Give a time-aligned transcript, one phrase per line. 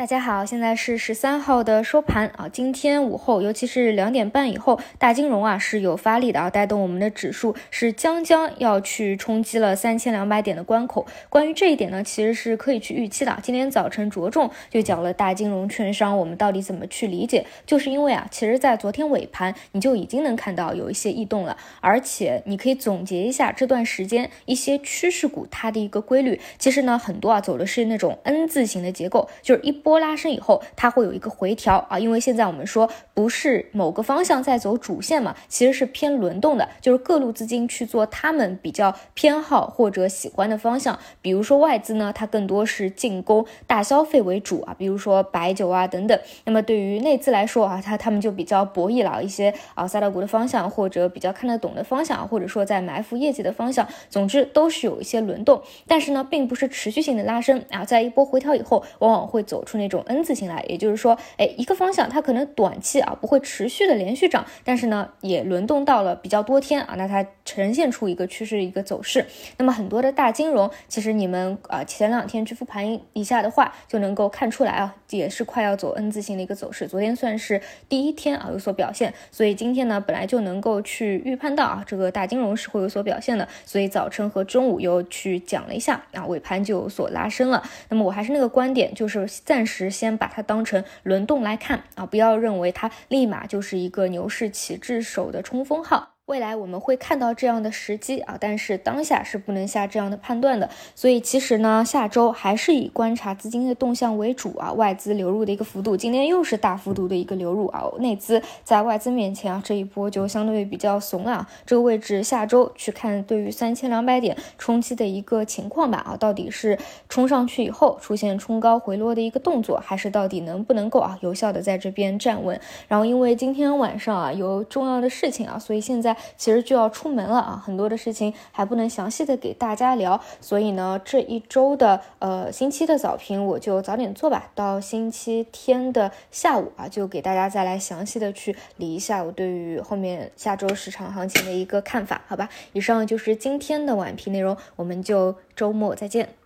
[0.00, 2.48] 大家好，现在是十三号的收盘啊。
[2.48, 11.06] 今天午后，尤其是两点半以后，大金融啊是有发力的啊，带动我们的指数是将将要去冲击了三千两百点的关口。
[11.28, 13.38] 关于这一点呢，其实是可以去预期的。
[13.42, 17.44] 今天早晨着重就讲了大金融券商，我们到底怎么去理解？
[17.66, 26.40] 就是因为啊，其实在昨天尾盘你就已经能看到有一些异动了，而且你可以总结一下这段时间一些趋势股它的一个规律。
[26.58, 29.89] 其实呢，很多啊走的是那种 N 字形的结构，就是一波。
[29.90, 40.96] 波拉升以后，它会有一个回调啊，因为现在我们说不是某个方向在走主线嘛，其实是偏轮动的，就是各路资金去做他们比较偏好或者喜欢的方向。
[41.20, 46.16] 比如说外资呢，它更多是进攻大消费为主啊，比如说白酒啊等等。
[46.44, 53.88] 那么对于内资来说啊，它他们就比较博弈了一些啊赛道股的方向，或者比较看得懂的方向，或者说在埋伏业绩的方向。
[54.08, 59.79] 总之都是有一些轮动，但是呢，并不是持续性的拉升啊，在一波回调以后，往往会走出。
[59.80, 69.26] 那种 N 字形来，也就是说，哎，一个方向它可能短期啊不会持续的连续涨，但是呢也轮动到了比较多天啊，那它呈现出一个趋势一个走势。
[69.56, 76.86] 那么很多的大金融，其实你们啊前两天去复盘一下的话，就能够看出来啊，也是快要走 N 字形的一个走势。
[76.86, 87.62] 昨天算是第一天啊有所表现，所以今天呢本来就能够去预判到啊这个大金融是会有所表现的，所以早晨和中午又去讲了一下啊，尾盘就有所拉升了。
[87.88, 89.66] 那么我还是那个观点，就是暂暂。
[89.70, 96.09] 时先把它当成轮动来看啊，不要认为它立马就是一个牛市起至手的冲锋号。
[96.30, 100.70] 未来我们会看到这样的时机啊，但是当下是不能下这样的判断的。
[100.94, 104.72] 所以其实呢，下周还是以观察资金的动向为主啊。
[104.74, 107.82] 外资流入的一个幅度，今天又是大幅度的一个流入啊。
[107.98, 111.44] 内资在外资面前啊，这一波就相对比较怂啊。
[111.66, 122.60] 这个位置下周去看对于三千两百点冲击的一个情况吧啊，到底是冲上去以后出现冲高回落的一个动作，还是到底能不能够啊有效的在这边站稳？
[122.86, 126.16] 然后因为今天晚上啊有重要的事情啊，所以现在。
[126.36, 142.48] 其实就要出门了啊，很多的事情还不能详细的给大家聊，所以呢，这一周的呃星期的早评我就早点做吧，到星期天的下午啊，就给大家再来详细的去理一下我对于后面下周市场行情的一个看法，好吧？
[142.72, 146.39] 以上就是今天的晚评内容，我们就周末再见。